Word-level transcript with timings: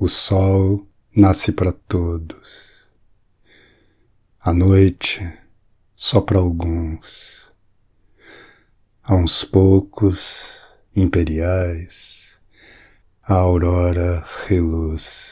O 0.00 0.08
sol 0.08 0.86
nasce 1.12 1.50
para 1.50 1.72
todos. 1.72 2.88
A 4.38 4.52
noite 4.52 5.36
só 5.96 6.20
para 6.20 6.38
alguns. 6.38 7.52
A 9.02 9.16
uns 9.16 9.42
poucos 9.42 10.72
imperiais, 10.94 12.40
a 13.24 13.34
aurora 13.34 14.24
reluz. 14.46 15.27